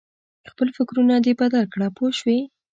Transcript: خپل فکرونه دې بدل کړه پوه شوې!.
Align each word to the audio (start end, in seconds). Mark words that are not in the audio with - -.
خپل 0.51 0.67
فکرونه 0.77 1.15
دې 1.25 1.33
بدل 1.41 1.63
کړه 1.73 1.87
پوه 1.95 2.09
شوې!. 2.19 2.39